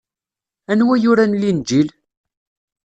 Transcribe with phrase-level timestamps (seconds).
[0.71, 1.89] Anwa yuran Linǧil?